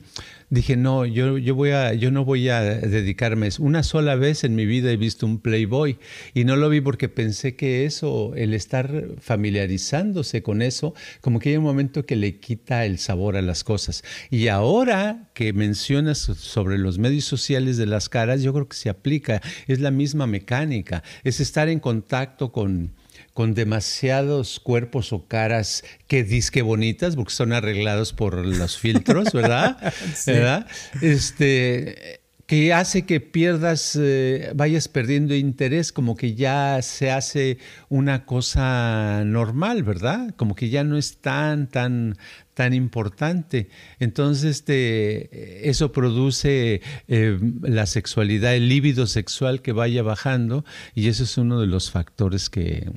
[0.50, 3.50] dije, no, yo, yo, voy a, yo no voy a dedicarme.
[3.60, 5.98] Una sola vez en mi vida he visto un Playboy
[6.34, 11.50] y no lo vi porque pensé que eso, el estar familiarizándose con eso, como que
[11.50, 14.04] hay un momento que le quita el sabor a las cosas.
[14.30, 18.90] Y ahora que mencionas sobre los medios sociales de las caras, yo creo que se
[18.90, 22.94] aplica, es la misma mecánica, es estar en contacto con
[23.34, 29.78] con demasiados cuerpos o caras que disque bonitas, porque son arreglados por los filtros, ¿verdad?
[30.26, 30.68] ¿verdad?
[31.02, 37.58] Este, que hace que pierdas, eh, vayas perdiendo interés, como que ya se hace
[37.90, 40.34] una cosa normal, ¿verdad?
[40.38, 42.18] Como que ya no es tan, tan,
[42.54, 43.68] tan importante.
[44.00, 50.64] Entonces, este, eso produce eh, la sexualidad, el líbido sexual que vaya bajando,
[50.96, 52.90] y eso es uno de los factores que,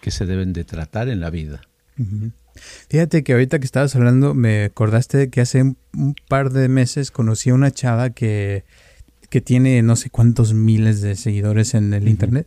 [0.00, 1.62] que se deben de tratar en la vida.
[2.88, 7.10] Fíjate que ahorita que estabas hablando me acordaste de que hace un par de meses
[7.10, 8.64] conocí a una chava que,
[9.32, 12.46] que tiene no sé cuántos miles de seguidores en el internet.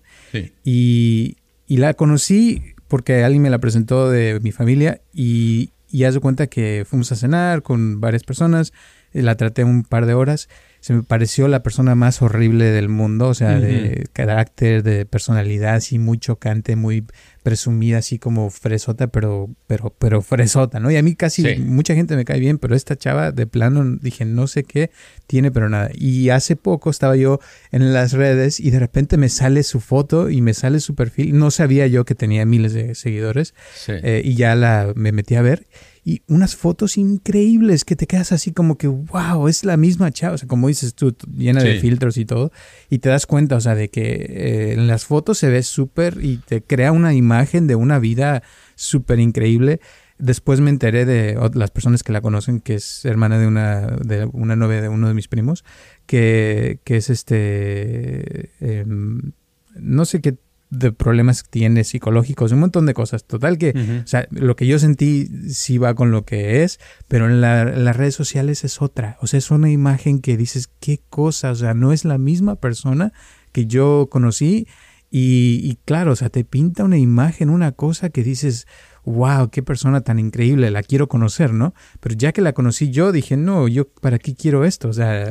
[0.64, 6.14] Y, y, la conocí porque alguien me la presentó de mi familia y, y haz
[6.14, 8.72] de cuenta que fuimos a cenar con varias personas,
[9.14, 10.48] la traté un par de horas
[10.86, 15.74] se me pareció la persona más horrible del mundo, o sea, de carácter, de personalidad,
[15.74, 17.08] así muy chocante, muy
[17.46, 20.90] presumida, así como fresota, pero, pero, pero fresota, ¿no?
[20.90, 24.26] Y a mí casi mucha gente me cae bien, pero esta chava de plano dije,
[24.26, 24.90] no sé qué
[25.28, 25.92] tiene, pero nada.
[25.94, 27.40] Y hace poco estaba yo
[27.72, 31.38] en las redes y de repente me sale su foto y me sale su perfil.
[31.38, 33.54] No sabía yo que tenía miles de seguidores
[33.90, 35.68] eh, y ya la me metí a ver
[36.08, 40.36] y unas fotos increíbles que te quedas así como que, wow, es la misma chava,
[40.36, 42.52] o sea, como dices tú, llena de filtros y todo,
[42.92, 46.20] y te das cuenta, o sea, de que eh, en las fotos se ve súper
[46.22, 48.44] y te crea una imagen de una vida
[48.76, 49.82] súper increíble.
[50.20, 54.26] Después me enteré de las personas que la conocen, que es hermana de una, de
[54.26, 55.66] una novia de uno de mis primos,
[56.06, 59.32] que, que es este, em,
[59.76, 60.38] no sé qué
[60.78, 63.26] de problemas que tiene psicológicos, un montón de cosas.
[63.26, 67.26] Total que, o sea, lo que yo sentí sí va con lo que es, pero
[67.26, 69.18] en, las redes sociales es otra.
[69.22, 72.56] O sea, es una imagen que dices, qué cosa, o sea, no es la misma
[72.56, 73.14] persona
[73.52, 74.68] que yo conocí.
[75.12, 78.68] Y, y claro, o sea, te pinta una imagen, una cosa que dices,
[79.06, 81.74] wow, qué persona tan increíble, la quiero conocer, ¿no?
[82.00, 84.90] Pero ya que la conocí yo, dije, no, yo, ¿para qué quiero esto?
[84.90, 85.30] O sea,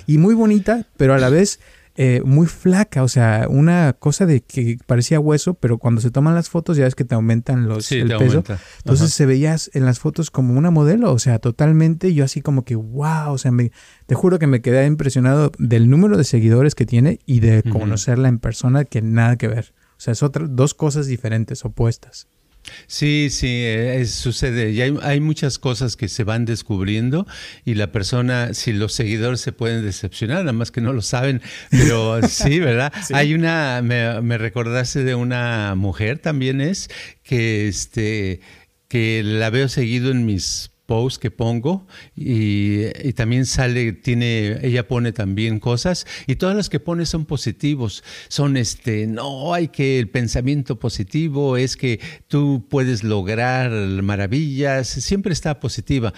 [0.06, 1.60] y muy bonita, pero a la vez
[1.96, 6.34] eh, muy flaca, o sea, una cosa de que parecía hueso, pero cuando se toman
[6.34, 8.44] las fotos ya ves que te aumentan los, el peso.
[8.78, 12.64] Entonces se veías en las fotos como una modelo, o sea, totalmente yo así como
[12.64, 13.72] que, wow, o sea, me,
[14.06, 18.28] te juro que me quedé impresionado del número de seguidores que tiene y de conocerla
[18.28, 19.72] en persona que nada que ver.
[19.92, 22.28] O sea, es otra, dos cosas diferentes, opuestas.
[22.86, 24.70] Sí, sí, eh, sucede.
[24.70, 27.26] Y hay, muchas cosas que se van descubriendo
[27.64, 31.42] y la persona, si los seguidores se pueden decepcionar, nada más que no lo saben,
[31.70, 32.92] pero sí, ¿verdad?
[33.12, 36.88] Hay una, me, me recordaste de una mujer también es,
[37.22, 38.40] que, este,
[38.88, 44.86] que la veo seguido en mis posts que pongo y, y, también sale, tiene, ella
[44.88, 49.98] pone también cosas y todas las que pone son positivos, son este, no hay que
[49.98, 56.14] el pensamiento positivo es que tú puedes lograr maravillas, siempre está positiva,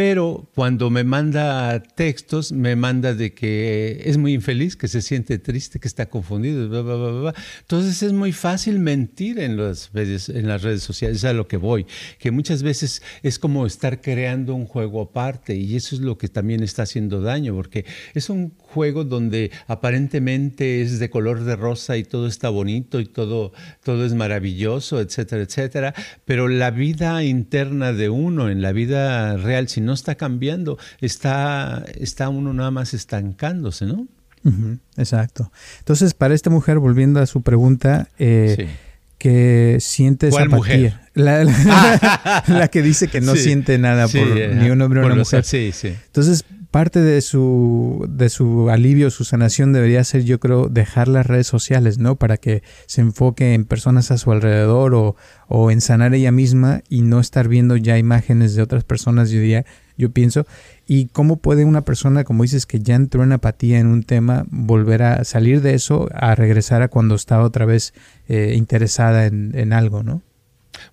[0.00, 5.38] pero cuando me manda textos, me manda de que es muy infeliz, que se siente
[5.38, 10.30] triste, que está confundido, bla, bla, bla, Entonces es muy fácil mentir en las, redes,
[10.30, 11.84] en las redes sociales, es a lo que voy,
[12.18, 16.28] que muchas veces es como estar creando un juego aparte y eso es lo que
[16.28, 17.84] también está haciendo daño, porque
[18.14, 23.06] es un juego donde aparentemente es de color de rosa y todo está bonito y
[23.06, 23.52] todo,
[23.82, 29.68] todo es maravilloso, etcétera, etcétera, pero la vida interna de uno, en la vida real,
[29.68, 34.06] si no está cambiando, está, está uno nada más estancándose, ¿no?
[34.96, 35.52] exacto.
[35.80, 38.70] Entonces, para esta mujer, volviendo a su pregunta, eh,
[39.18, 41.02] que siente esa apatía.
[41.14, 45.44] La, que dice que no siente nada por ni un hombre ni una mujer.
[45.44, 45.88] Sí, sí.
[46.06, 51.26] Entonces, parte de su, de su alivio, su sanación debería ser, yo creo, dejar las
[51.26, 52.16] redes sociales, ¿no?
[52.16, 55.16] Para que se enfoque en personas a su alrededor o,
[55.48, 59.40] o en sanar ella misma y no estar viendo ya imágenes de otras personas, yo
[59.40, 60.46] diría, yo pienso.
[60.86, 64.46] Y cómo puede una persona, como dices, que ya entró en apatía en un tema,
[64.50, 67.94] volver a salir de eso, a regresar a cuando estaba otra vez
[68.28, 70.22] eh, interesada en, en algo, ¿no?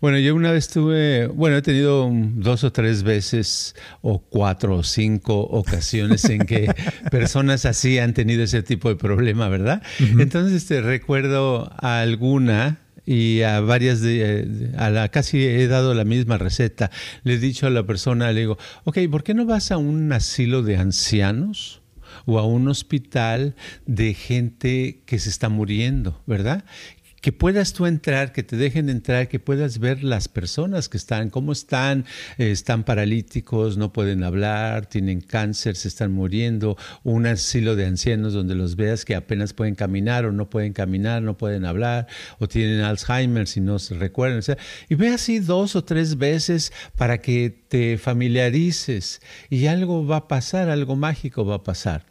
[0.01, 4.83] Bueno, yo una vez tuve, bueno, he tenido dos o tres veces o cuatro o
[4.83, 6.73] cinco ocasiones en que
[7.11, 9.81] personas así han tenido ese tipo de problema, ¿verdad?
[9.99, 16.03] Entonces te recuerdo a alguna y a varias de, a la casi he dado la
[16.03, 16.91] misma receta.
[17.23, 20.11] Le he dicho a la persona, le digo, ok, ¿por qué no vas a un
[20.11, 21.81] asilo de ancianos?
[22.25, 26.65] o a un hospital de gente que se está muriendo, ¿verdad?
[27.27, 31.29] Que puedas tú entrar, que te dejen entrar, que puedas ver las personas que están,
[31.29, 32.05] cómo están,
[32.37, 38.31] eh, están paralíticos, no pueden hablar, tienen cáncer, se están muriendo, un asilo de ancianos
[38.31, 42.07] donde los veas que apenas pueden caminar o no pueden caminar, no pueden hablar,
[42.39, 44.41] o tienen Alzheimer si no se recuerdan.
[44.87, 50.27] y ve así dos o tres veces para que te familiarices y algo va a
[50.29, 52.05] pasar, algo mágico va a pasar.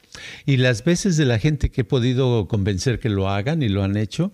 [0.45, 3.83] Y las veces de la gente que he podido convencer que lo hagan y lo
[3.83, 4.33] han hecho,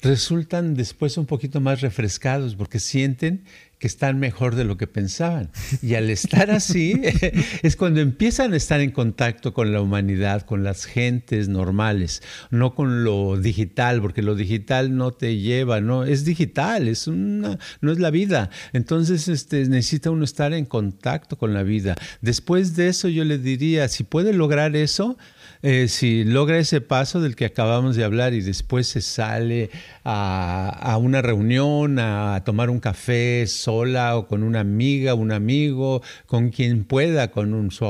[0.00, 3.44] resultan después un poquito más refrescados porque sienten
[3.82, 5.50] que están mejor de lo que pensaban.
[5.82, 7.02] Y al estar así
[7.64, 12.76] es cuando empiezan a estar en contacto con la humanidad, con las gentes normales, no
[12.76, 17.90] con lo digital, porque lo digital no te lleva, no es digital, es una, no
[17.90, 18.50] es la vida.
[18.72, 21.96] Entonces este, necesita uno estar en contacto con la vida.
[22.20, 25.18] Después de eso yo le diría, si puede lograr eso,
[25.62, 29.70] eh, si logra ese paso del que acabamos de hablar y después se sale
[30.04, 36.50] a, una reunión, a, tomar un café sola o con una amiga, un amigo, con
[36.50, 37.84] quien pueda, con un, su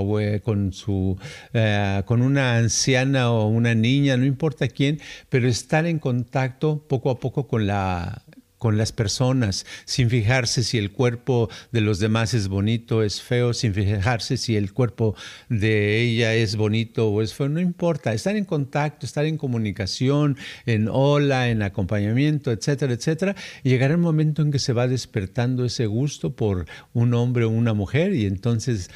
[0.44, 1.18] con su,
[1.54, 7.10] eh, con una anciana o una niña, no importa quién, pero estar en contacto poco
[7.10, 8.22] a poco con la
[8.62, 13.54] con las personas, sin fijarse si el cuerpo de los demás es bonito, es feo,
[13.54, 15.16] sin fijarse si el cuerpo
[15.48, 20.36] de ella es bonito o es feo, no importa, estar en contacto, estar en comunicación,
[20.64, 25.86] en hola, en acompañamiento, etcétera, etcétera, llegará el momento en que se va despertando ese
[25.86, 28.90] gusto por un hombre o una mujer y entonces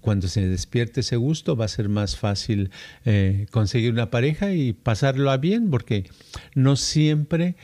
[0.00, 2.72] cuando se despierte ese gusto va a ser más fácil
[3.04, 6.10] eh, conseguir una pareja y pasarlo a bien, porque
[6.56, 7.54] no siempre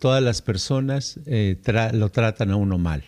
[0.00, 0.77] todas las personas
[1.26, 1.56] eh,
[1.92, 3.04] lo tratan a uno mal.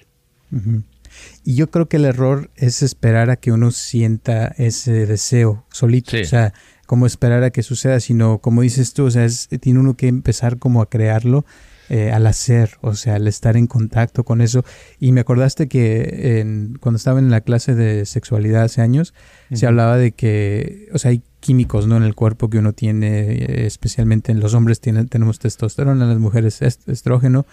[1.44, 6.16] Y yo creo que el error es esperar a que uno sienta ese deseo solito.
[6.16, 6.52] O sea,
[6.86, 9.26] como esperar a que suceda, sino como dices tú, o sea,
[9.60, 11.44] tiene uno que empezar como a crearlo
[11.90, 14.64] eh, al hacer, o sea, al estar en contacto con eso.
[14.98, 16.44] Y me acordaste que
[16.80, 19.12] cuando estaba en la clase de sexualidad hace años,
[19.52, 21.96] se hablaba de que, o sea, hay químicos ¿no?
[21.96, 26.10] en el cuerpo que uno tiene, eh, especialmente en los hombres tienen, tenemos testosterona, en
[26.10, 27.44] las mujeres estrógeno,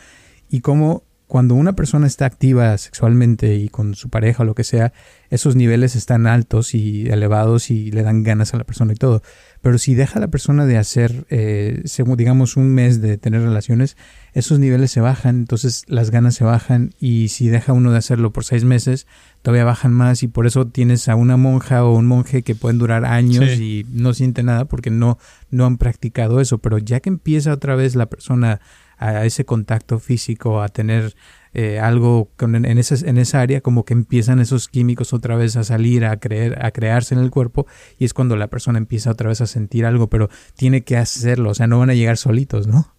[0.49, 4.63] y cómo cuando una persona está activa sexualmente y con su pareja o lo que
[4.63, 4.93] sea,
[5.29, 9.21] esos niveles están altos y elevados y le dan ganas a la persona y todo.
[9.61, 11.83] Pero si deja a la persona de hacer, eh,
[12.15, 13.97] digamos, un mes de tener relaciones,
[14.37, 18.31] esos niveles se bajan, entonces las ganas se bajan y si deja uno de hacerlo
[18.31, 19.07] por seis meses,
[19.41, 22.77] todavía bajan más y por eso tienes a una monja o un monje que pueden
[22.77, 25.17] durar años y no siente nada porque no,
[25.49, 26.59] no han practicado eso.
[26.59, 28.61] Pero ya que empieza otra vez la persona
[28.99, 31.15] a ese contacto físico, a tener
[31.53, 35.63] eh, algo en, esa, en esa área, como que empiezan esos químicos otra vez a
[35.63, 37.65] salir, a, creer, a crearse en el cuerpo,
[37.97, 41.49] y es cuando la persona empieza otra vez a sentir algo, pero tiene que hacerlo,
[41.49, 42.96] o sea, no van a llegar solitos, ¿no?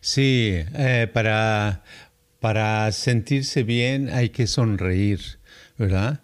[0.00, 1.82] Sí, eh, para,
[2.40, 5.40] para sentirse bien hay que sonreír.
[5.80, 6.20] ¿verdad?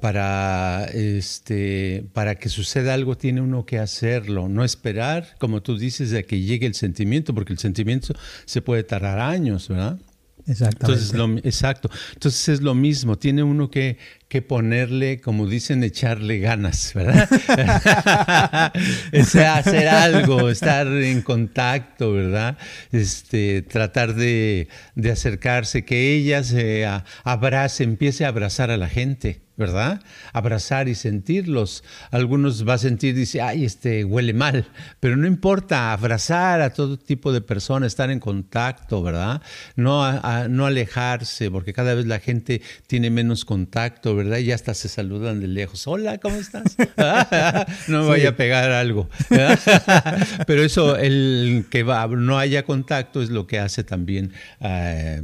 [0.00, 6.10] Para, este, para que suceda algo tiene uno que hacerlo, no esperar, como tú dices,
[6.10, 8.14] de que llegue el sentimiento, porque el sentimiento
[8.46, 9.98] se puede tardar años, ¿verdad?
[10.46, 11.02] Exactamente.
[11.02, 11.90] Entonces, exacto.
[12.12, 13.96] Entonces es lo mismo, tiene uno que,
[14.28, 17.28] que ponerle, como dicen, echarle ganas, ¿verdad?
[19.20, 22.58] o sea, hacer algo, estar en contacto, ¿verdad?
[22.92, 26.86] Este, tratar de, de acercarse, que ella se
[27.22, 29.43] abrace, empiece a abrazar a la gente.
[29.56, 30.00] ¿Verdad?
[30.32, 31.84] Abrazar y sentirlos.
[32.10, 34.66] Algunos va a sentir, dice, ay, este huele mal,
[35.00, 39.42] pero no importa, abrazar a todo tipo de personas, estar en contacto, ¿verdad?
[39.76, 44.38] No, no alejarse, porque cada vez la gente tiene menos contacto, ¿verdad?
[44.38, 45.86] Y hasta se saludan de lejos.
[45.86, 46.76] Hola, ¿cómo estás?
[47.88, 49.08] no me vaya a pegar algo.
[50.46, 55.22] pero eso, el que va, no haya contacto es lo que hace también, eh,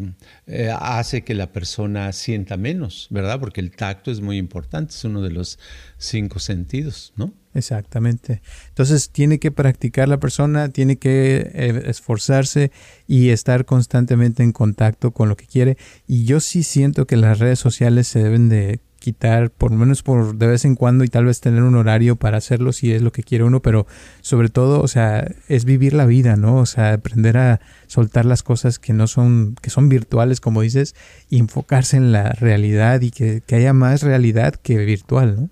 [0.53, 3.38] eh, hace que la persona sienta menos, ¿verdad?
[3.38, 5.61] Porque el tacto es muy importante, es uno de los
[5.96, 7.32] cinco sentidos, ¿no?
[7.55, 8.42] Exactamente.
[8.68, 12.72] Entonces tiene que practicar la persona, tiene que eh, esforzarse
[13.07, 15.76] y estar constantemente en contacto con lo que quiere.
[16.09, 20.05] Y yo sí siento que las redes sociales se deben de quitar, por lo menos
[20.05, 23.03] por de vez en cuando y tal vez tener un horario para hacerlo si es
[23.03, 23.88] lo que quiere uno, pero
[24.20, 26.59] sobre todo, o sea, es vivir la vida, ¿no?
[26.59, 30.94] O sea, aprender a soltar las cosas que no son, que son virtuales, como dices,
[31.28, 35.51] y enfocarse en la realidad y que, que haya más realidad que virtual, ¿no?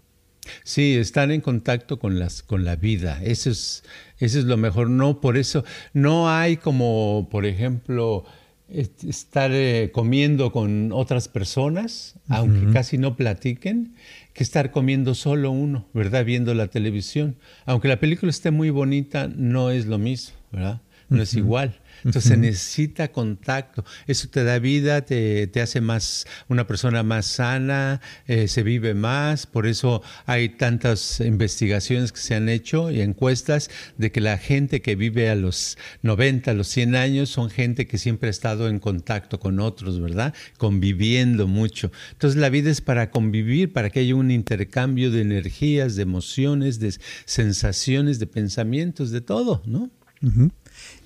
[0.64, 3.20] Sí, estar en contacto con las, con la vida.
[3.22, 3.84] Eso es,
[4.18, 4.88] eso es lo mejor.
[4.88, 8.24] No, por eso, no hay como, por ejemplo,
[8.68, 13.94] estar eh, comiendo con otras personas, aunque casi no platiquen,
[14.34, 16.24] que estar comiendo solo uno, ¿verdad?
[16.24, 17.36] Viendo la televisión.
[17.64, 20.82] Aunque la película esté muy bonita, no es lo mismo, ¿verdad?
[21.08, 21.80] No es igual.
[22.04, 23.84] Entonces se necesita contacto.
[24.06, 29.46] Eso te da vida, te, hace más una persona más sana, eh, se vive más.
[29.46, 34.82] Por eso hay tantas investigaciones que se han hecho y encuestas de que la gente
[34.82, 38.68] que vive a los 90, a los 100 años son gente que siempre ha estado
[38.68, 40.34] en contacto con otros, ¿verdad?
[40.56, 41.90] Conviviendo mucho.
[42.12, 46.78] Entonces la vida es para convivir, para que haya un intercambio de energías, de emociones,
[46.78, 46.94] de
[47.24, 49.90] sensaciones, de pensamientos, de todo, ¿no?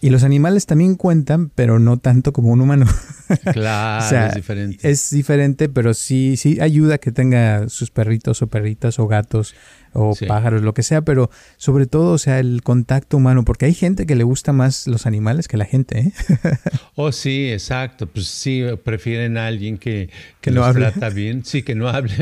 [0.04, 2.86] Y los animales también cuentan, pero no tanto como un humano.
[3.52, 4.90] Claro, es diferente.
[4.90, 9.54] Es diferente, pero sí, sí ayuda que tenga sus perritos o perritas o gatos
[9.94, 13.74] o pájaros, lo que sea, pero sobre todo, o sea, el contacto humano, porque hay
[13.74, 16.12] gente que le gusta más los animales que la gente, ¿eh?
[16.94, 20.08] oh, sí, exacto, pues sí, prefieren a alguien que,
[20.40, 22.14] que, los trata bien, sí, que no hable,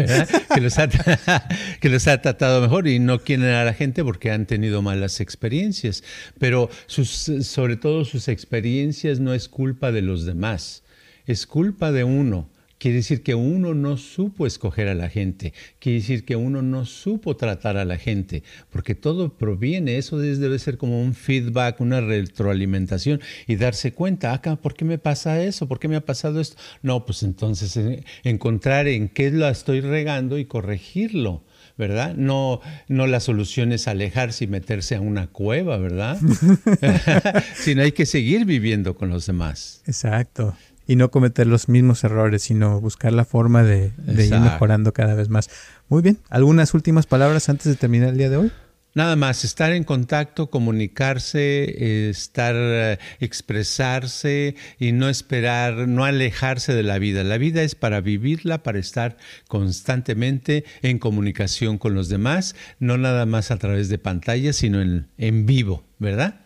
[0.53, 0.89] que, los ha,
[1.81, 5.21] que los ha tratado mejor y no quieren a la gente porque han tenido malas
[5.21, 6.03] experiencias,
[6.39, 7.09] pero sus,
[7.43, 10.83] sobre todo sus experiencias no es culpa de los demás,
[11.27, 12.49] es culpa de uno
[12.81, 16.87] Quiere decir que uno no supo escoger a la gente, quiere decir que uno no
[16.87, 22.01] supo tratar a la gente, porque todo proviene, eso debe ser como un feedback, una
[22.01, 25.69] retroalimentación y darse cuenta, acá, ¿por qué me pasa eso?
[25.69, 26.57] ¿Por qué me ha pasado esto?
[26.81, 31.45] No, pues entonces eh, encontrar en qué la estoy regando y corregirlo.
[31.81, 32.15] ¿Verdad?
[32.15, 36.19] No, no la solución es alejarse y meterse a una cueva, ¿verdad?
[37.55, 39.83] Sino hay que seguir viviendo con los demás.
[39.87, 40.55] Exacto
[40.91, 45.29] y no cometer los mismos errores, sino buscar la forma de, ir mejorando cada vez
[45.29, 45.49] más.
[45.89, 48.53] Muy bien, ¿algunas últimas palabras antes de terminar el día de hoy?
[48.93, 56.83] Nada más, estar en contacto, comunicarse, estar, eh, expresarse y no esperar, no alejarse de
[56.83, 57.23] la vida.
[57.23, 59.17] La vida es para vivirla, para estar
[59.47, 65.07] constantemente en comunicación con los demás, no nada más a través de pantallas, sino en,
[65.19, 66.41] en vivo, ¿verdad?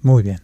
[0.00, 0.40] Muy bien.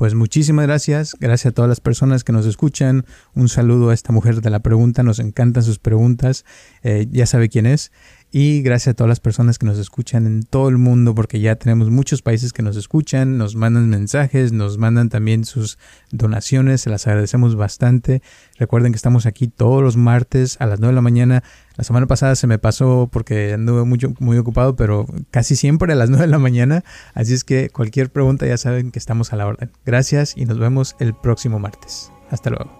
[0.00, 3.04] Pues muchísimas gracias, gracias a todas las personas que nos escuchan.
[3.34, 6.46] Un saludo a esta mujer de la pregunta, nos encantan sus preguntas,
[6.82, 7.92] eh, ya sabe quién es.
[8.32, 11.56] Y gracias a todas las personas que nos escuchan en todo el mundo, porque ya
[11.56, 15.78] tenemos muchos países que nos escuchan, nos mandan mensajes, nos mandan también sus
[16.12, 18.22] donaciones, se las agradecemos bastante.
[18.56, 21.42] Recuerden que estamos aquí todos los martes a las 9 de la mañana.
[21.76, 25.96] La semana pasada se me pasó porque anduve mucho, muy ocupado, pero casi siempre a
[25.96, 26.84] las 9 de la mañana.
[27.14, 29.72] Así es que cualquier pregunta ya saben que estamos a la orden.
[29.84, 32.12] Gracias y nos vemos el próximo martes.
[32.30, 32.79] Hasta luego.